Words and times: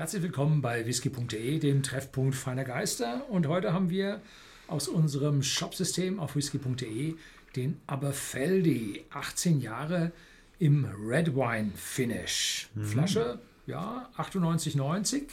Herzlich 0.00 0.22
willkommen 0.22 0.62
bei 0.62 0.86
whisky.de, 0.86 1.58
dem 1.58 1.82
Treffpunkt 1.82 2.34
feiner 2.34 2.64
Geister. 2.64 3.28
Und 3.28 3.48
heute 3.48 3.74
haben 3.74 3.90
wir 3.90 4.22
aus 4.66 4.88
unserem 4.88 5.42
Shopsystem 5.42 6.18
auf 6.18 6.36
whisky.de 6.36 7.16
den 7.54 7.78
Aberfeldy, 7.86 9.04
18 9.10 9.60
Jahre 9.60 10.12
im 10.58 10.86
Red 11.06 11.36
Wine 11.36 11.72
Finish. 11.76 12.70
Mhm. 12.74 12.84
Flasche, 12.86 13.40
ja, 13.66 14.08
98,90, 14.16 15.24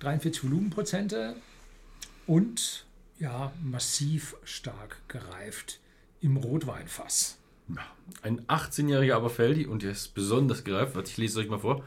43 0.00 0.44
Volumenprozente 0.44 1.34
und 2.26 2.84
ja, 3.18 3.50
massiv 3.64 4.36
stark 4.44 5.00
gereift 5.08 5.80
im 6.20 6.36
Rotweinfass. 6.36 7.38
Ein 8.20 8.42
18-jähriger 8.42 9.14
Aberfeldy 9.14 9.64
und 9.64 9.82
der 9.82 9.92
ist 9.92 10.08
besonders 10.08 10.64
gereift. 10.64 10.94
Ich 11.08 11.16
lese 11.16 11.40
es 11.40 11.46
euch 11.46 11.50
mal 11.50 11.60
vor. 11.60 11.82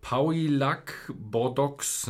Pauillac 0.00 1.12
Bordeaux. 1.14 2.06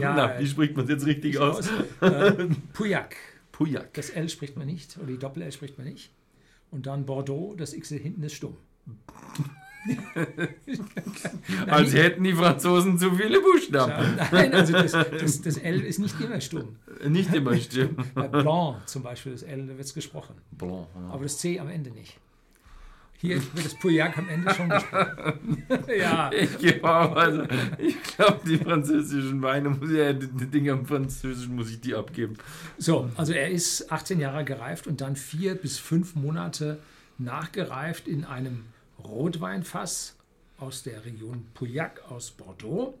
ja, 0.00 0.14
Na, 0.14 0.38
wie 0.38 0.46
spricht 0.46 0.76
man 0.76 0.84
es 0.84 0.90
jetzt 0.90 1.06
richtig 1.06 1.38
aus? 1.38 1.68
aus? 2.00 2.10
Äh. 2.10 2.48
Pauillac. 2.72 3.92
Das 3.94 4.10
L 4.10 4.28
spricht 4.28 4.56
man 4.56 4.66
nicht, 4.66 4.96
oder 4.98 5.06
die 5.06 5.18
Doppel-L 5.18 5.52
spricht 5.52 5.78
man 5.78 5.86
nicht. 5.86 6.10
Und 6.70 6.86
dann 6.86 7.06
Bordeaux, 7.06 7.54
das 7.56 7.72
X 7.72 7.90
hinten 7.90 8.22
ist 8.22 8.34
stumm. 8.34 8.56
Als 11.66 11.92
hätten 11.94 12.24
die 12.24 12.32
Franzosen 12.32 12.98
zu 12.98 13.12
viele 13.14 13.40
Buchstaben. 13.40 14.16
Nein, 14.32 14.54
also 14.54 14.72
das, 14.72 14.92
das, 15.20 15.42
das, 15.42 15.58
L 15.58 15.80
ist 15.82 15.98
nicht 15.98 16.18
immer 16.20 16.40
stumm. 16.40 16.76
Nicht 17.06 17.34
immer 17.34 17.54
stumm. 17.56 17.96
Bei 18.14 18.28
Blanc 18.28 18.88
zum 18.88 19.02
Beispiel, 19.02 19.32
das 19.32 19.42
L, 19.42 19.66
da 19.66 19.76
wird 19.76 19.86
es 19.86 19.92
gesprochen. 19.94 20.36
Blanc, 20.52 20.88
ja. 20.94 21.08
Aber 21.10 21.22
das 21.24 21.38
C 21.38 21.60
am 21.60 21.68
Ende 21.68 21.90
nicht. 21.90 22.18
Hier 23.20 23.36
wird 23.54 23.64
das 23.64 23.74
Pouillac 23.74 24.18
am 24.18 24.28
Ende 24.28 24.52
schon 24.54 24.68
gesprochen. 24.70 25.62
ja. 25.98 26.30
Ich 26.32 26.58
glaube, 26.58 27.48
ich 27.78 28.02
glaube, 28.02 28.40
die 28.46 28.58
französischen 28.58 29.40
Weine, 29.42 29.70
muss 29.70 29.90
ja, 29.90 30.12
die, 30.12 30.26
die 30.26 30.46
Dinge 30.46 30.72
am 30.72 30.86
Französischen 30.86 31.56
muss 31.56 31.70
ich 31.70 31.80
die 31.80 31.94
abgeben. 31.94 32.36
So, 32.76 33.10
also 33.16 33.32
er 33.32 33.50
ist 33.50 33.90
18 33.90 34.20
Jahre 34.20 34.44
gereift 34.44 34.86
und 34.86 35.00
dann 35.00 35.16
vier 35.16 35.54
bis 35.54 35.78
fünf 35.78 36.14
Monate 36.14 36.78
nachgereift 37.18 38.08
in 38.08 38.24
einem 38.24 38.64
Rotweinfass 39.02 40.16
aus 40.58 40.82
der 40.82 41.04
Region 41.04 41.46
Pauillac 41.54 42.02
aus 42.10 42.30
Bordeaux. 42.30 42.94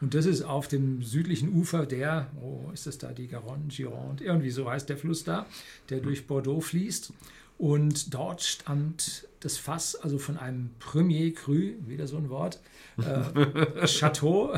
Und 0.00 0.14
das 0.14 0.26
ist 0.26 0.42
auf 0.42 0.68
dem 0.68 1.02
südlichen 1.02 1.52
Ufer 1.54 1.86
der, 1.86 2.28
oh, 2.42 2.70
ist 2.72 2.86
das 2.86 2.98
da 2.98 3.12
die 3.12 3.28
Garonne, 3.28 3.64
Gironde, 3.68 4.24
irgendwie 4.24 4.50
so 4.50 4.70
heißt 4.70 4.88
der 4.88 4.98
Fluss 4.98 5.24
da, 5.24 5.46
der 5.88 6.00
durch 6.00 6.26
Bordeaux 6.26 6.60
fließt. 6.60 7.12
Und 7.58 8.12
dort 8.12 8.42
stand 8.42 9.26
das 9.40 9.56
Fass, 9.56 9.94
also 9.96 10.18
von 10.18 10.36
einem 10.36 10.70
Premier 10.78 11.32
Cru, 11.32 11.72
wieder 11.86 12.06
so 12.06 12.16
ein 12.16 12.28
Wort, 12.28 12.60
äh, 12.98 13.86
Chateau, 13.86 14.54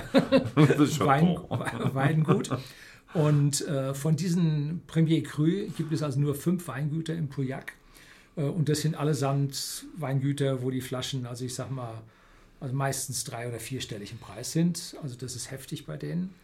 Wein, 0.55 1.39
Weingut. 1.95 2.51
Und 3.15 3.67
äh, 3.67 3.95
von 3.95 4.17
diesen 4.17 4.83
Premier 4.87 5.23
Cru 5.23 5.47
gibt 5.77 5.93
es 5.93 6.03
also 6.03 6.21
nur 6.21 6.35
fünf 6.35 6.67
Weingüter 6.69 7.15
im 7.15 7.29
Pauillac. 7.29 7.73
Äh, 8.37 8.43
und 8.43 8.69
das 8.69 8.81
sind 8.81 8.97
allesamt 8.97 9.87
Weingüter, 9.97 10.63
wo 10.63 10.71
die 10.71 10.81
Flaschen, 10.81 11.27
also 11.27 11.45
ich 11.45 11.55
sag 11.55 11.71
mal, 11.71 12.03
also 12.61 12.75
meistens 12.75 13.25
drei- 13.25 13.49
oder 13.49 13.61
vierstellig 13.61 14.13
im 14.13 14.19
Preis 14.19 14.53
sind. 14.53 14.97
Also 15.03 15.17
das 15.17 15.37
ist 15.37 15.51
heftig 15.51 15.87
bei 15.87 15.97
denen. 15.97 16.35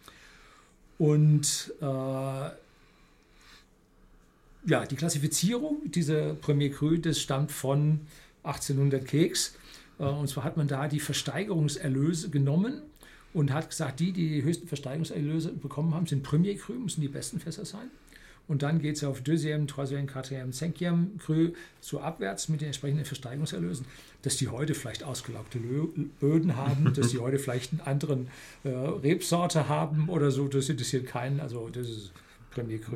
Und 0.97 1.73
äh, 1.81 2.49
ja, 4.65 4.85
die 4.85 4.95
Klassifizierung 4.95 5.91
dieser 5.91 6.33
Premier 6.33 6.71
Cru, 6.71 6.97
das 6.97 7.19
stammt 7.19 7.51
von 7.51 8.01
1800 8.43 9.05
Keks. 9.05 9.55
Äh, 9.99 10.03
und 10.03 10.27
zwar 10.27 10.43
hat 10.43 10.57
man 10.57 10.67
da 10.67 10.87
die 10.87 10.99
Versteigerungserlöse 10.99 12.29
genommen 12.29 12.81
und 13.33 13.53
hat 13.53 13.69
gesagt, 13.69 13.99
die, 13.99 14.11
die 14.11 14.29
die 14.29 14.43
höchsten 14.43 14.67
Versteigerungserlöse 14.67 15.51
bekommen 15.51 15.93
haben, 15.93 16.07
sind 16.07 16.23
Premier 16.23 16.55
Cru, 16.55 16.73
müssen 16.73 17.01
die 17.01 17.07
besten 17.07 17.39
Fässer 17.39 17.65
sein. 17.65 17.89
Und 18.47 18.61
dann 18.61 18.79
geht 18.79 18.97
es 18.97 19.03
auf 19.03 19.21
Deuxième, 19.21 19.65
Troisième, 19.67 20.05
Quatrième, 20.05 20.53
Cinquième 20.53 21.17
Cru 21.17 21.53
so 21.81 21.99
abwärts 21.99 22.47
mit 22.47 22.61
den 22.61 22.67
entsprechenden 22.67 23.03
Versteigerungserlösen, 23.03 23.87
dass 24.21 24.37
die 24.37 24.49
heute 24.49 24.75
vielleicht 24.75 25.03
ausgelaugte 25.03 25.59
Böden 26.19 26.55
haben, 26.55 26.93
dass 26.95 27.09
die 27.09 27.17
heute 27.17 27.39
vielleicht 27.39 27.71
einen 27.71 27.81
anderen 27.81 28.27
äh, 28.63 28.69
Rebsorte 28.69 29.67
haben 29.67 30.09
oder 30.09 30.29
so. 30.29 30.47
Das 30.47 30.69
interessiert 30.69 31.07
keinen. 31.07 31.39
Also 31.39 31.69
das 31.69 31.89
ist 31.89 32.11
Premier 32.55 32.79
Cru. 32.79 32.95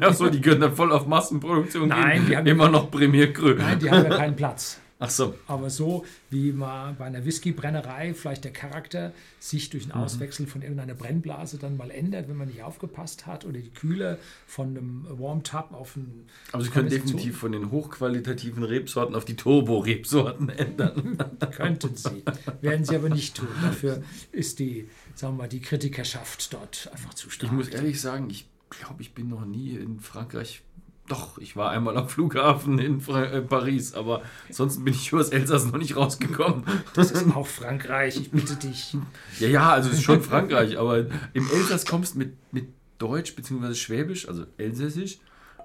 Achso, 0.00 0.28
die 0.30 0.40
können 0.40 0.60
dann 0.62 0.74
voll 0.74 0.92
auf 0.92 1.06
Massenproduktion 1.06 1.88
Nein, 1.88 2.20
gehen. 2.20 2.26
Die 2.26 2.36
haben 2.36 2.46
immer 2.46 2.68
noch 2.70 2.90
Premier 2.90 3.32
Cru. 3.32 3.50
Nein, 3.50 3.78
die 3.78 3.90
haben 3.90 4.10
ja 4.10 4.16
keinen 4.16 4.34
Platz. 4.34 4.80
Ach 5.04 5.10
so. 5.10 5.34
Aber 5.48 5.68
so 5.68 6.06
wie 6.30 6.52
mal 6.52 6.94
bei 6.96 7.06
einer 7.06 7.24
Whiskybrennerei 7.24 8.14
vielleicht 8.14 8.44
der 8.44 8.52
Charakter 8.52 9.12
sich 9.40 9.68
durch 9.68 9.86
ein 9.86 9.98
mhm. 9.98 10.04
Auswechseln 10.04 10.48
von 10.48 10.62
irgendeiner 10.62 10.94
Brennblase 10.94 11.58
dann 11.58 11.76
mal 11.76 11.90
ändert, 11.90 12.28
wenn 12.28 12.36
man 12.36 12.46
nicht 12.46 12.62
aufgepasst 12.62 13.26
hat 13.26 13.44
oder 13.44 13.58
die 13.58 13.70
Kühle 13.70 14.18
von 14.46 14.68
einem 14.68 15.06
Warm 15.10 15.42
Tub 15.42 15.72
auf 15.72 15.96
einen. 15.96 16.28
Aber 16.52 16.62
Sie 16.62 16.70
können 16.70 16.88
definitiv 16.88 17.36
von 17.36 17.50
den 17.50 17.72
hochqualitativen 17.72 18.62
Rebsorten 18.62 19.16
auf 19.16 19.24
die 19.24 19.34
Turbo-Rebsorten 19.34 20.48
ändern. 20.56 21.18
Könnten 21.50 21.96
Sie. 21.96 22.22
Werden 22.60 22.84
Sie 22.84 22.94
aber 22.94 23.08
nicht 23.08 23.36
tun. 23.36 23.48
Dafür 23.60 24.04
ist 24.30 24.60
die, 24.60 24.88
sagen 25.16 25.34
wir 25.34 25.42
mal, 25.42 25.48
die 25.48 25.60
Kritikerschaft 25.60 26.52
dort 26.52 26.88
einfach 26.92 27.14
zu 27.14 27.28
stark. 27.28 27.50
Ich 27.50 27.56
muss 27.56 27.68
ehrlich 27.70 28.00
sagen, 28.00 28.30
ich 28.30 28.46
glaube, 28.78 29.02
ich 29.02 29.14
bin 29.14 29.28
noch 29.28 29.44
nie 29.44 29.76
in 29.76 30.00
Frankreich. 30.00 30.62
Doch, 31.08 31.38
ich 31.38 31.56
war 31.56 31.70
einmal 31.70 31.96
am 31.96 32.08
Flughafen 32.08 32.78
in 32.78 33.00
Fra 33.00 33.24
äh, 33.24 33.42
Paris, 33.42 33.94
aber 33.94 34.22
sonst 34.50 34.84
bin 34.84 34.94
ich 34.94 35.10
übers 35.12 35.30
Elsass 35.30 35.66
noch 35.66 35.78
nicht 35.78 35.96
rausgekommen. 35.96 36.64
Das 36.94 37.10
ist 37.10 37.34
auch 37.34 37.46
Frankreich, 37.46 38.16
ich 38.16 38.30
bitte 38.30 38.54
dich. 38.54 38.96
Ja, 39.40 39.48
ja, 39.48 39.70
also 39.72 39.90
es 39.90 39.96
ist 39.96 40.04
schon 40.04 40.22
Frankreich, 40.22 40.78
aber 40.78 41.06
im 41.32 41.50
Elsass 41.50 41.86
kommst 41.86 42.14
du 42.14 42.20
mit, 42.20 42.36
mit 42.52 42.68
Deutsch 42.98 43.34
bzw. 43.34 43.74
Schwäbisch, 43.74 44.28
also 44.28 44.46
Elsässisch, 44.58 45.18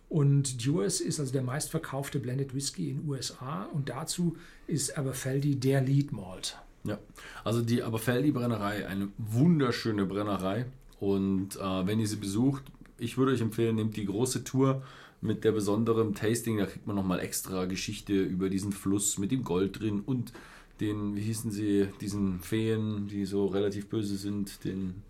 Und 0.08 0.64
Dewars 0.64 1.00
ist 1.00 1.18
also 1.18 1.32
der 1.32 1.42
meistverkaufte 1.42 2.20
Blended 2.20 2.54
Whisky 2.54 2.90
in 2.90 2.98
den 2.98 3.08
USA 3.08 3.64
und 3.72 3.88
dazu 3.88 4.36
ist 4.66 4.96
Aberfeldy 4.96 5.56
der 5.56 5.80
Lead 5.80 6.12
Malt. 6.12 6.56
Ja, 6.84 6.98
also 7.42 7.62
die 7.62 7.82
Aberfeldy 7.82 8.30
Brennerei, 8.30 8.86
eine 8.86 9.08
wunderschöne 9.18 10.04
Brennerei 10.04 10.66
und 11.00 11.56
äh, 11.56 11.86
wenn 11.86 11.98
ihr 11.98 12.06
sie 12.06 12.16
besucht, 12.16 12.62
ich 12.98 13.18
würde 13.18 13.32
euch 13.32 13.40
empfehlen, 13.40 13.76
nehmt 13.76 13.96
die 13.96 14.04
große 14.04 14.44
Tour 14.44 14.82
mit 15.20 15.42
der 15.42 15.52
besonderen 15.52 16.14
Tasting, 16.14 16.58
da 16.58 16.66
kriegt 16.66 16.86
man 16.86 16.94
nochmal 16.94 17.20
extra 17.20 17.64
Geschichte 17.64 18.12
über 18.12 18.50
diesen 18.50 18.72
Fluss 18.72 19.18
mit 19.18 19.32
dem 19.32 19.42
Gold 19.42 19.80
drin 19.80 20.02
und 20.04 20.32
den, 20.80 21.16
wie 21.16 21.22
hießen 21.22 21.50
sie, 21.50 21.88
diesen 22.00 22.40
Feen, 22.40 23.08
die 23.08 23.24
so 23.24 23.46
relativ 23.46 23.88
böse 23.88 24.16
sind, 24.16 24.64
den 24.64 25.02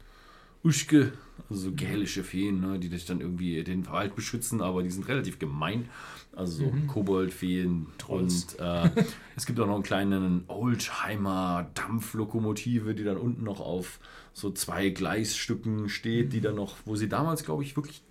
Uschke, 0.64 1.12
also 1.50 1.68
so 1.68 1.72
gälische 1.72 2.24
Feen, 2.24 2.60
ne, 2.60 2.78
die 2.78 2.88
dich 2.88 3.04
dann 3.04 3.20
irgendwie 3.20 3.62
den 3.62 3.86
Wald 3.86 4.16
beschützen, 4.16 4.62
aber 4.62 4.82
die 4.82 4.90
sind 4.90 5.06
relativ 5.08 5.38
gemein. 5.38 5.88
Also 6.34 6.64
so 6.64 6.70
mhm. 6.70 6.86
Koboldfeen. 6.86 7.86
Und 8.08 8.58
äh, 8.58 8.90
es 9.36 9.46
gibt 9.46 9.60
auch 9.60 9.66
noch 9.66 9.74
einen 9.74 9.82
kleinen 9.82 10.44
Oldtimer 10.48 11.70
Dampflokomotive, 11.74 12.94
die 12.94 13.04
dann 13.04 13.18
unten 13.18 13.44
noch 13.44 13.60
auf 13.60 14.00
so 14.32 14.50
zwei 14.50 14.88
Gleisstücken 14.88 15.88
steht, 15.88 16.32
die 16.32 16.40
dann 16.40 16.56
noch, 16.56 16.76
wo 16.86 16.96
sie 16.96 17.08
damals, 17.08 17.44
glaube 17.44 17.62
ich, 17.62 17.76
wirklich 17.76 18.02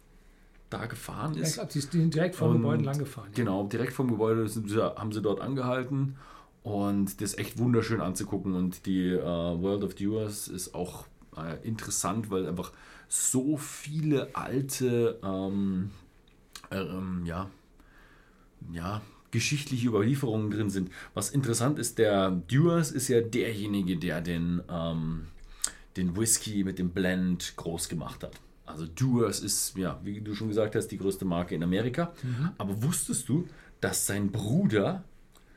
da 0.69 0.85
gefahren 0.85 1.35
ist. 1.35 1.39
Ja, 1.39 1.47
ich 1.47 1.53
glaube, 1.55 1.71
sie 1.73 1.79
ist 1.79 1.93
direkt 2.13 2.35
vom 2.35 2.53
Gebäude 2.53 2.83
lang 2.83 2.97
gefahren. 2.97 3.29
Ja. 3.31 3.35
Genau, 3.35 3.67
direkt 3.67 3.93
vom 3.93 4.09
Gebäude 4.09 4.47
sind, 4.47 4.73
haben 4.75 5.11
sie 5.11 5.21
dort 5.21 5.41
angehalten. 5.41 6.15
Und 6.63 7.19
das 7.19 7.33
ist 7.33 7.39
echt 7.39 7.57
wunderschön 7.57 7.99
anzugucken. 7.99 8.55
Und 8.55 8.85
die 8.85 9.09
äh, 9.09 9.21
World 9.21 9.83
of 9.83 9.99
Viewers 9.99 10.47
ist 10.47 10.73
auch 10.73 11.05
äh, 11.37 11.65
interessant, 11.67 12.29
weil 12.29 12.47
einfach 12.47 12.71
so 13.07 13.57
viele 13.57 14.35
alte, 14.35 15.19
ähm, 15.23 15.91
äh, 16.71 16.77
ähm, 16.79 17.23
ja, 17.25 17.49
ja, 18.71 19.01
geschichtliche 19.31 19.87
Überlieferungen 19.87 20.51
drin 20.51 20.69
sind. 20.69 20.89
Was 21.13 21.29
interessant 21.31 21.79
ist, 21.79 21.97
der 21.97 22.31
Dewars 22.31 22.91
ist 22.91 23.07
ja 23.07 23.21
derjenige, 23.21 23.97
der 23.97 24.21
den, 24.21 24.61
ähm, 24.69 25.27
den 25.97 26.15
Whisky 26.15 26.63
mit 26.63 26.79
dem 26.79 26.89
Blend 26.91 27.53
groß 27.55 27.89
gemacht 27.89 28.23
hat. 28.23 28.39
Also 28.65 28.85
Dewar's 28.87 29.41
ist, 29.41 29.77
ja, 29.77 29.99
wie 30.03 30.21
du 30.21 30.33
schon 30.35 30.47
gesagt 30.47 30.75
hast, 30.75 30.87
die 30.87 30.97
größte 30.97 31.25
Marke 31.25 31.53
in 31.53 31.63
Amerika. 31.63 32.13
Aber 32.57 32.81
wusstest 32.81 33.27
du, 33.27 33.47
dass 33.81 34.05
sein 34.07 34.31
Bruder, 34.31 35.03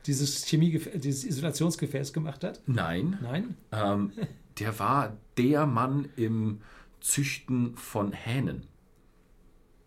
Dieses 0.07 0.45
Chemie, 0.45 0.81
dieses 0.95 1.25
Isolationsgefäß 1.25 2.13
gemacht 2.13 2.43
hat? 2.43 2.61
nein, 2.67 3.17
Nein? 3.23 3.57
ähm, 3.73 4.11
der 4.59 4.79
war 4.79 5.17
der 5.37 5.67
Mann 5.67 6.09
im 6.17 6.61
Züchten 7.01 7.77
von 7.77 8.13
Hähnen. 8.13 8.65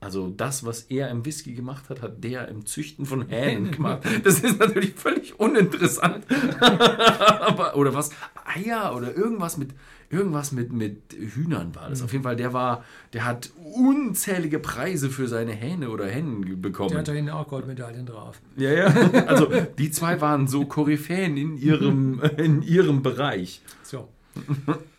Also 0.01 0.29
das, 0.29 0.65
was 0.65 0.83
er 0.83 1.09
im 1.09 1.25
Whisky 1.25 1.53
gemacht 1.53 1.89
hat, 1.89 2.01
hat 2.01 2.23
der 2.23 2.47
im 2.47 2.65
Züchten 2.65 3.05
von 3.05 3.27
Hähnen 3.27 3.71
gemacht. 3.71 4.03
Das 4.23 4.39
ist 4.39 4.57
natürlich 4.57 4.93
völlig 4.93 5.37
uninteressant. 5.39 6.25
Aber, 6.61 7.75
oder 7.75 7.93
was? 7.93 8.11
Eier 8.45 8.95
oder 8.95 9.13
irgendwas 9.13 9.57
mit 9.57 9.73
irgendwas 10.09 10.51
mit, 10.51 10.71
mit 10.71 11.13
Hühnern 11.13 11.75
war 11.75 11.89
das. 11.89 12.01
Auf 12.01 12.11
jeden 12.11 12.23
Fall, 12.23 12.35
der 12.35 12.53
war, 12.53 12.83
der 13.13 13.25
hat 13.25 13.51
unzählige 13.75 14.59
Preise 14.59 15.09
für 15.09 15.27
seine 15.27 15.51
Hähne 15.51 15.89
oder 15.89 16.07
Hennen 16.07 16.61
bekommen. 16.61 16.89
Der 16.89 16.99
hat 16.99 17.07
da 17.07 17.11
hinten 17.11 17.31
auch 17.31 17.47
Goldmedaillen 17.47 18.05
drauf. 18.05 18.41
Ja, 18.55 18.71
ja. 18.71 18.85
Also 19.27 19.51
die 19.77 19.91
zwei 19.91 20.19
waren 20.19 20.47
so 20.47 20.65
Koryphäen 20.65 21.37
in 21.37 21.57
ihrem, 21.57 22.21
in 22.37 22.63
ihrem 22.63 23.03
Bereich. 23.03 23.61
So. 23.83 24.07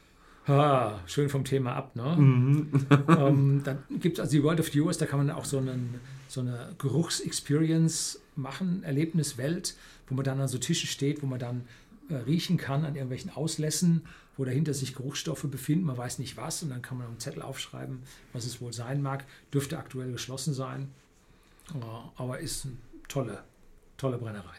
Ah, 0.47 0.99
schön 1.07 1.29
vom 1.29 1.45
Thema 1.45 1.75
ab, 1.75 1.95
ne? 1.95 2.17
Mhm. 2.17 2.87
ähm, 3.09 3.61
dann 3.65 3.79
gibt 4.01 4.19
es 4.19 4.21
also 4.21 4.33
die 4.33 4.43
World 4.43 4.59
of 4.59 4.73
Viewers, 4.73 4.99
da 4.99 5.07
kann 5.07 5.25
man 5.25 5.31
auch 5.31 5.45
so, 5.45 5.59
einen, 5.59 6.01
so 6.29 6.41
eine 6.41 6.75
Geruchsexperience 6.79 8.21
machen, 8.37 8.83
Erlebniswelt, 8.83 9.77
wo 10.09 10.15
man 10.15 10.25
dann 10.25 10.41
an 10.41 10.49
so 10.49 10.59
Tischen 10.59 10.89
steht, 10.89 11.23
wo 11.23 11.27
man 11.27 11.39
dann 11.39 11.69
äh, 12.09 12.17
riechen 12.17 12.57
kann 12.57 12.85
an 12.85 12.95
irgendwelchen 12.95 13.31
Auslässen, 13.31 14.03
wo 14.37 14.45
dahinter 14.45 14.75
sich 14.75 14.95
Geruchsstoffe 14.95 15.45
befinden, 15.45 15.85
man 15.85 15.99
weiß 15.99 16.19
nicht 16.19 16.37
was 16.37 16.63
und 16.63 16.71
dann 16.71 16.83
kann 16.83 16.99
man 16.99 17.07
einen 17.07 17.21
Zettel 17.21 17.43
aufschreiben, 17.43 18.01
was 18.33 18.45
es 18.45 18.61
wohl 18.61 18.73
sein 18.73 19.03
mag. 19.03 19.27
Dürfte 19.53 19.79
aktuell 19.79 20.11
geschlossen 20.11 20.55
sein, 20.55 20.89
Ja, 21.75 22.13
aber 22.17 22.41
ist 22.41 22.65
eine 22.65 22.75
tolle, 23.07 23.45
tolle 23.99 24.19
Brennerei. 24.19 24.57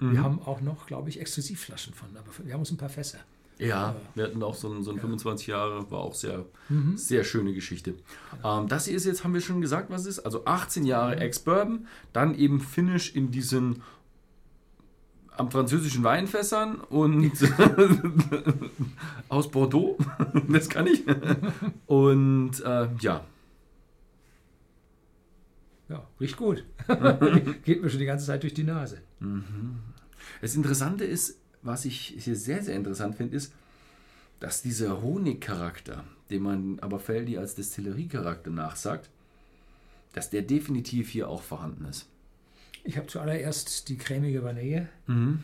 Wir 0.00 0.20
haben 0.20 0.42
auch 0.42 0.60
noch, 0.60 0.86
glaube 0.86 1.10
ich, 1.10 1.20
Exklusivflaschen 1.20 1.94
von, 1.94 2.08
aber 2.16 2.26
wir 2.44 2.52
haben 2.54 2.60
uns 2.60 2.72
ein 2.72 2.76
paar 2.76 2.88
Fässer. 2.88 3.20
Ja, 3.58 3.94
wir 4.14 4.24
hatten 4.24 4.42
auch 4.42 4.54
so 4.54 4.72
ein, 4.72 4.82
so 4.82 4.90
ein 4.90 4.98
25 4.98 5.46
Jahre, 5.46 5.88
war 5.90 6.00
auch 6.00 6.14
sehr, 6.14 6.46
Mhm. 6.68 6.96
sehr 6.96 7.22
schöne 7.22 7.52
Geschichte. 7.54 7.94
Ähm, 8.44 8.66
das 8.68 8.86
hier 8.86 8.96
ist 8.96 9.04
jetzt, 9.04 9.22
haben 9.24 9.34
wir 9.34 9.40
schon 9.40 9.60
gesagt, 9.60 9.90
was 9.90 10.02
es 10.02 10.18
ist. 10.18 10.18
Also 10.20 10.44
18 10.46 10.84
Jahre 10.84 11.14
Mhm. 11.16 11.22
Ex-Bourbon, 11.22 11.86
dann 12.12 12.34
eben 12.34 12.60
Finish 12.60 13.14
in 13.14 13.30
diesen 13.30 13.82
am 15.36 15.50
französischen 15.50 16.04
Weinfässern 16.04 16.76
und 16.80 17.30
aus 19.30 19.50
Bordeaux, 19.50 19.96
das 20.48 20.68
kann 20.68 20.86
ich. 20.86 21.04
Und 21.86 22.60
äh, 22.64 22.88
ja, 23.00 23.24
Ja, 25.88 26.06
riecht 26.20 26.36
gut. 26.36 26.64
Geht 27.64 27.82
mir 27.82 27.90
schon 27.90 27.98
die 28.00 28.06
ganze 28.06 28.26
Zeit 28.26 28.42
durch 28.42 28.54
die 28.54 28.62
Nase. 28.64 28.98
Das 30.40 30.54
Interessante 30.54 31.04
ist, 31.04 31.38
was 31.62 31.84
ich 31.84 32.14
hier 32.18 32.36
sehr, 32.36 32.62
sehr 32.62 32.74
interessant 32.76 33.16
finde, 33.16 33.36
ist, 33.36 33.52
dass 34.40 34.62
dieser 34.62 35.00
Honigcharakter, 35.02 36.04
den 36.30 36.42
man 36.42 36.78
aber 36.80 36.98
Feldi 36.98 37.38
als 37.38 37.54
Destilleriecharakter 37.54 38.50
nachsagt, 38.50 39.08
dass 40.12 40.30
der 40.30 40.42
definitiv 40.42 41.08
hier 41.10 41.28
auch 41.28 41.42
vorhanden 41.42 41.84
ist. 41.86 42.08
Ich 42.84 42.96
habe 42.96 43.06
zuallererst 43.06 43.88
die 43.88 43.96
cremige 43.96 44.42
Vanille 44.42 44.88
Mhm. 45.06 45.42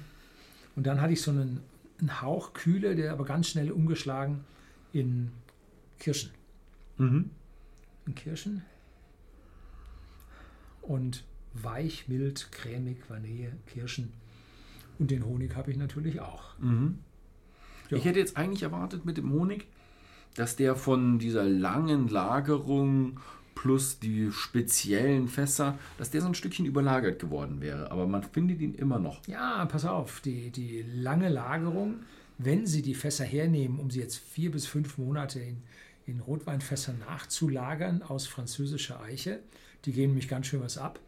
und 0.74 0.86
dann 0.86 1.00
hatte 1.00 1.12
ich 1.12 1.22
so 1.22 1.30
einen, 1.30 1.60
einen 2.00 2.20
Hauch 2.20 2.52
Kühle, 2.52 2.96
der 2.96 3.12
aber 3.12 3.24
ganz 3.24 3.48
schnell 3.48 3.70
umgeschlagen 3.70 4.44
in 4.92 5.30
Kirschen. 6.00 6.30
Mhm. 6.96 7.30
In 8.06 8.14
Kirschen. 8.16 8.62
Und 10.82 11.24
weich, 11.54 12.08
mild, 12.08 12.48
cremig, 12.50 12.98
Vanille, 13.08 13.52
Kirschen. 13.66 14.12
Und 14.98 15.10
den 15.10 15.24
Honig 15.24 15.54
habe 15.54 15.70
ich 15.70 15.76
natürlich 15.76 16.20
auch. 16.20 16.58
Mhm. 16.58 16.98
Ja. 17.90 17.96
Ich 17.96 18.04
hätte 18.04 18.18
jetzt 18.18 18.36
eigentlich 18.36 18.62
erwartet 18.62 19.04
mit 19.04 19.16
dem 19.16 19.32
Honig, 19.32 19.66
dass 20.34 20.56
der 20.56 20.76
von 20.76 21.18
dieser 21.18 21.44
langen 21.44 22.08
Lagerung 22.08 23.18
plus 23.54 23.98
die 23.98 24.30
speziellen 24.30 25.26
Fässer, 25.26 25.76
dass 25.96 26.10
der 26.10 26.20
so 26.20 26.28
ein 26.28 26.34
Stückchen 26.34 26.64
überlagert 26.64 27.18
geworden 27.18 27.60
wäre. 27.60 27.90
Aber 27.90 28.06
man 28.06 28.22
findet 28.22 28.60
ihn 28.60 28.74
immer 28.74 29.00
noch. 29.00 29.26
Ja, 29.26 29.64
pass 29.66 29.84
auf, 29.84 30.20
die, 30.20 30.50
die 30.50 30.82
lange 30.82 31.28
Lagerung, 31.28 31.96
wenn 32.38 32.66
Sie 32.66 32.82
die 32.82 32.94
Fässer 32.94 33.24
hernehmen, 33.24 33.80
um 33.80 33.90
sie 33.90 33.98
jetzt 33.98 34.18
vier 34.18 34.52
bis 34.52 34.66
fünf 34.66 34.96
Monate 34.96 35.40
in, 35.40 35.56
in 36.06 36.20
Rotweinfässern 36.20 37.00
nachzulagern 37.00 38.02
aus 38.02 38.28
französischer 38.28 39.00
Eiche, 39.02 39.40
die 39.84 39.92
gehen 39.92 40.10
nämlich 40.10 40.28
ganz 40.28 40.46
schön 40.46 40.62
was 40.62 40.78
ab, 40.78 41.00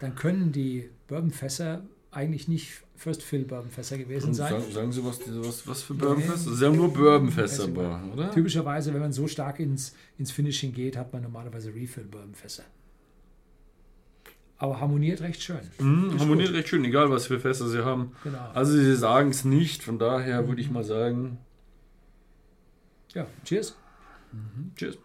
dann 0.00 0.16
können 0.16 0.50
die 0.50 0.90
Bourbonfässer 1.06 1.82
eigentlich 2.12 2.46
nicht 2.46 2.70
First 2.94 3.22
Fill 3.22 3.44
Bourbonfässer 3.44 3.98
gewesen 3.98 4.32
sein. 4.34 4.52
Sagen, 4.52 4.70
sagen 4.72 4.92
Sie, 4.92 5.04
was, 5.04 5.20
was, 5.26 5.66
was 5.66 5.82
für 5.82 5.94
Bourbonfässer? 5.94 6.28
Bourbonfässer? 6.34 6.56
Sie 6.56 6.64
haben 6.66 6.76
nur 6.76 6.92
Bourbonfässer, 6.92 7.64
Fässer. 7.64 7.80
aber, 7.80 8.12
oder? 8.12 8.30
Typischerweise, 8.30 8.94
wenn 8.94 9.00
man 9.00 9.12
so 9.12 9.26
stark 9.26 9.58
ins, 9.58 9.94
ins 10.18 10.30
Finishing 10.30 10.72
geht, 10.72 10.96
hat 10.96 11.12
man 11.12 11.22
normalerweise 11.22 11.74
Refill 11.74 12.04
Bourbonfässer. 12.04 12.62
Aber 14.58 14.78
harmoniert 14.80 15.20
recht 15.22 15.42
schön. 15.42 15.58
Mhm, 15.80 16.10
Ist 16.14 16.20
harmoniert 16.20 16.50
gut. 16.50 16.58
recht 16.58 16.68
schön, 16.68 16.84
egal 16.84 17.10
was 17.10 17.26
für 17.26 17.40
Fässer 17.40 17.68
Sie 17.68 17.84
haben. 17.84 18.12
Genau. 18.22 18.38
Also 18.54 18.72
Sie 18.74 18.94
sagen 18.94 19.30
es 19.30 19.44
nicht, 19.44 19.82
von 19.82 19.98
daher 19.98 20.46
würde 20.46 20.60
ich 20.60 20.70
mal 20.70 20.84
sagen, 20.84 21.38
Ja, 23.14 23.26
cheers. 23.44 23.74
tschüss. 24.76 24.98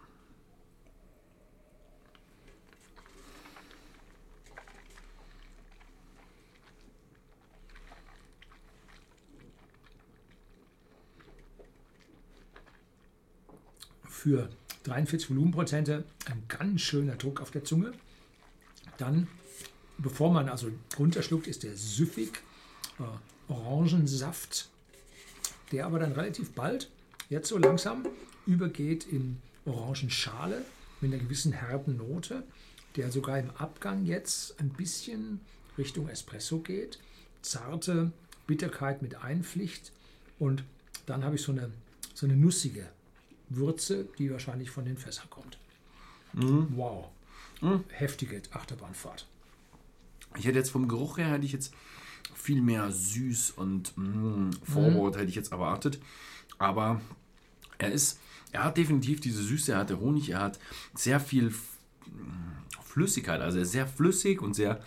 Für 14.18 14.50
43 14.84 15.30
Volumenprozente 15.30 16.04
ein 16.26 16.42
ganz 16.48 16.80
schöner 16.80 17.14
Druck 17.14 17.40
auf 17.40 17.50
der 17.50 17.64
Zunge. 17.64 17.92
Dann, 18.96 19.28
bevor 19.96 20.32
man 20.32 20.48
also 20.48 20.70
runterschluckt, 20.98 21.46
ist 21.46 21.62
der 21.62 21.76
süffig 21.76 22.42
äh, 22.98 23.52
Orangensaft, 23.52 24.68
der 25.70 25.86
aber 25.86 26.00
dann 26.00 26.12
relativ 26.12 26.52
bald, 26.52 26.90
jetzt 27.30 27.48
so 27.48 27.58
langsam, 27.58 28.06
übergeht 28.46 29.06
in 29.06 29.38
Orangenschale 29.64 30.64
mit 31.00 31.12
einer 31.12 31.22
gewissen 31.22 31.52
herben 31.52 31.96
Note, 31.96 32.42
der 32.96 33.12
sogar 33.12 33.38
im 33.38 33.50
Abgang 33.50 34.04
jetzt 34.04 34.58
ein 34.58 34.70
bisschen 34.70 35.40
Richtung 35.76 36.08
Espresso 36.08 36.58
geht, 36.58 36.98
zarte 37.42 38.10
Bitterkeit 38.48 39.00
mit 39.00 39.22
Einpflicht 39.22 39.92
und 40.38 40.64
dann 41.06 41.22
habe 41.22 41.36
ich 41.36 41.42
so 41.42 41.52
eine, 41.52 41.70
so 42.14 42.26
eine 42.26 42.36
nussige 42.36 42.88
Würze, 43.50 44.08
die 44.18 44.30
wahrscheinlich 44.30 44.70
von 44.70 44.84
den 44.84 44.96
Fässern 44.96 45.28
kommt. 45.30 45.58
Wow. 46.76 47.08
Heftige 47.88 48.40
Achterbahnfahrt. 48.52 49.26
Ich 50.36 50.46
hätte 50.46 50.58
jetzt 50.58 50.70
vom 50.70 50.88
Geruch 50.88 51.18
her 51.18 51.30
hätte 51.30 51.46
ich 51.46 51.52
jetzt 51.52 51.72
viel 52.34 52.60
mehr 52.60 52.90
süß 52.90 53.52
und 53.52 53.96
mm, 53.96 54.50
Forward 54.62 55.16
hätte 55.16 55.28
ich 55.28 55.34
jetzt 55.34 55.52
erwartet. 55.52 55.98
Aber 56.58 57.00
er 57.78 57.92
ist, 57.92 58.20
er 58.52 58.64
hat 58.64 58.76
definitiv 58.76 59.20
diese 59.20 59.42
Süße, 59.42 59.72
er 59.72 59.78
hat 59.78 59.90
der 59.90 60.00
Honig, 60.00 60.30
er 60.30 60.40
hat 60.40 60.58
sehr 60.94 61.20
viel 61.20 61.50
mm, 61.50 62.74
Flüssigkeit, 62.84 63.40
also 63.40 63.58
er 63.58 63.62
ist 63.62 63.72
sehr 63.72 63.86
flüssig 63.86 64.42
und 64.42 64.54
sehr 64.54 64.80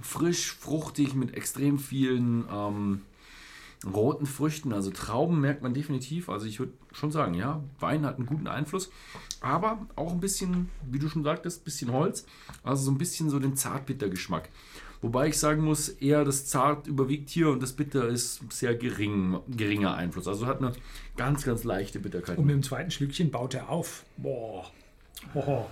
frisch, 0.00 0.52
fruchtig 0.52 1.14
mit 1.14 1.34
extrem 1.34 1.78
vielen 1.78 2.44
ähm, 2.50 3.02
roten 3.92 4.26
Früchten, 4.26 4.72
also 4.72 4.90
Trauben 4.90 5.40
merkt 5.40 5.62
man 5.62 5.74
definitiv. 5.74 6.28
Also 6.28 6.46
ich 6.46 6.58
würde 6.58 6.72
schon 6.92 7.12
sagen, 7.12 7.34
ja, 7.34 7.62
Wein 7.80 8.04
hat 8.04 8.16
einen 8.16 8.26
guten 8.26 8.46
Einfluss, 8.46 8.90
aber 9.40 9.86
auch 9.96 10.12
ein 10.12 10.20
bisschen, 10.20 10.70
wie 10.90 10.98
du 10.98 11.08
schon 11.08 11.24
sagtest, 11.24 11.62
ein 11.62 11.64
bisschen 11.64 11.92
Holz, 11.92 12.26
also 12.62 12.84
so 12.84 12.90
ein 12.90 12.98
bisschen 12.98 13.30
so 13.30 13.38
den 13.38 13.56
Zartbitter-Geschmack. 13.56 14.48
Wobei 15.02 15.28
ich 15.28 15.38
sagen 15.38 15.62
muss, 15.62 15.90
eher 15.90 16.24
das 16.24 16.46
Zart 16.46 16.86
überwiegt 16.86 17.28
hier 17.28 17.50
und 17.50 17.62
das 17.62 17.74
Bitter 17.74 18.08
ist 18.08 18.40
sehr 18.50 18.74
gering, 18.74 19.38
geringer 19.48 19.94
Einfluss. 19.94 20.26
Also 20.26 20.46
hat 20.46 20.62
eine 20.62 20.72
ganz, 21.16 21.44
ganz 21.44 21.62
leichte 21.64 22.00
Bitterkeit. 22.00 22.38
Und 22.38 22.46
mit 22.46 22.54
dem 22.54 22.62
zweiten 22.62 22.90
Schlückchen 22.90 23.30
baut 23.30 23.52
er 23.52 23.68
auf. 23.68 24.04
Boah. 24.16 24.70
Boah. 25.34 25.68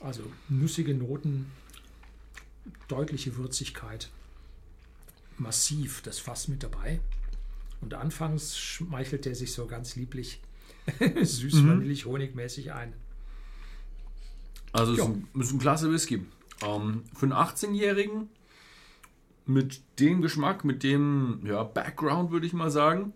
Also 0.00 0.22
nussige 0.48 0.94
Noten, 0.94 1.50
deutliche 2.88 3.36
Würzigkeit, 3.36 4.10
massiv 5.38 6.02
das 6.02 6.18
Fass 6.18 6.48
mit 6.48 6.62
dabei. 6.62 7.00
Und 7.80 7.94
anfangs 7.94 8.58
schmeichelt 8.58 9.26
er 9.26 9.34
sich 9.34 9.52
so 9.52 9.66
ganz 9.66 9.96
lieblich 9.96 10.40
süß, 11.22 11.66
vanillig, 11.66 12.06
honigmäßig 12.06 12.72
ein. 12.72 12.92
Also 14.72 14.92
es 14.92 14.98
ist 14.98 15.04
ein, 15.04 15.28
ist 15.40 15.52
ein 15.52 15.58
klasse 15.58 15.92
Whisky. 15.92 16.26
Ähm, 16.62 17.04
für 17.14 17.26
einen 17.26 17.34
18-Jährigen 17.34 18.28
mit 19.46 19.80
dem 19.98 20.20
Geschmack, 20.20 20.64
mit 20.64 20.82
dem 20.82 21.40
ja, 21.44 21.62
Background, 21.62 22.30
würde 22.30 22.46
ich 22.46 22.52
mal 22.52 22.70
sagen. 22.70 23.14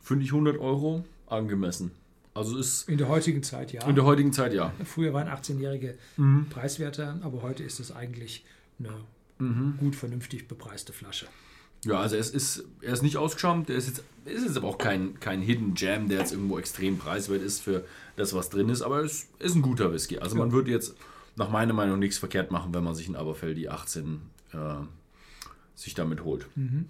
finde 0.00 0.24
ich 0.24 0.32
100 0.32 0.58
Euro 0.58 1.04
angemessen. 1.26 1.92
Also 2.34 2.56
ist 2.56 2.88
In 2.88 2.98
der 2.98 3.08
heutigen 3.08 3.42
Zeit 3.42 3.72
ja. 3.72 3.82
in 3.84 3.96
der 3.96 4.04
heutigen 4.04 4.32
Zeit 4.32 4.52
ja. 4.52 4.72
Früher 4.84 5.12
waren 5.12 5.28
18-Jährige 5.28 5.98
preiswerter, 6.50 7.18
aber 7.22 7.42
heute 7.42 7.64
ist 7.64 7.80
es 7.80 7.90
eigentlich 7.90 8.44
eine 8.78 8.92
Mhm. 9.38 9.74
gut 9.78 9.96
vernünftig 9.96 10.48
bepreiste 10.48 10.92
Flasche. 10.92 11.26
Ja, 11.84 12.00
also 12.00 12.16
es 12.16 12.30
ist, 12.30 12.64
er 12.80 12.92
ist 12.92 13.02
nicht 13.02 13.16
ausgeschammt, 13.16 13.70
er 13.70 13.76
ist 13.76 13.86
jetzt, 13.86 14.02
ist 14.24 14.44
jetzt 14.44 14.56
aber 14.56 14.66
auch 14.66 14.78
kein, 14.78 15.20
kein 15.20 15.40
Hidden 15.40 15.74
Jam, 15.76 16.08
der 16.08 16.18
jetzt 16.18 16.32
irgendwo 16.32 16.58
extrem 16.58 16.98
preiswert 16.98 17.40
ist 17.42 17.60
für 17.62 17.84
das, 18.16 18.34
was 18.34 18.50
drin 18.50 18.68
ist, 18.68 18.82
aber 18.82 19.02
es 19.04 19.28
ist 19.38 19.54
ein 19.54 19.62
guter 19.62 19.92
Whisky. 19.92 20.18
Also 20.18 20.34
man 20.36 20.48
Ja. 20.48 20.54
würde 20.54 20.72
jetzt 20.72 20.96
nach 21.36 21.50
meiner 21.50 21.72
Meinung 21.74 22.00
nichts 22.00 22.18
verkehrt 22.18 22.50
machen, 22.50 22.74
wenn 22.74 22.82
man 22.82 22.96
sich 22.96 23.08
ein 23.08 23.14
Aberfeldi 23.14 23.68
18 23.68 24.20
äh, 24.52 24.56
sich 25.76 25.94
damit 25.94 26.24
holt. 26.24 26.48
Hm? 26.56 26.86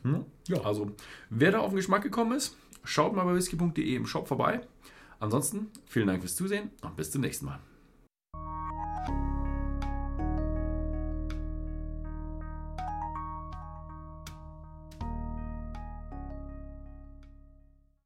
Ja. 0.49 0.63
Also 0.63 0.91
wer 1.29 1.53
da 1.53 1.59
auf 1.59 1.69
den 1.71 1.77
Geschmack 1.77 2.03
gekommen 2.03 2.33
ist, 2.33 2.57
schaut 2.83 3.15
mal 3.15 3.25
bei 3.25 3.35
whisky.de 3.35 3.95
im 3.95 4.07
Shop 4.07 4.27
vorbei. 4.27 4.63
Ansonsten 5.21 5.67
vielen 5.85 6.07
Dank 6.07 6.21
fürs 6.23 6.35
Zusehen 6.37 6.71
und 6.81 6.97
bis 6.97 7.11
zum 7.11 7.21
nächsten 7.21 7.45
Mal. 7.45 7.59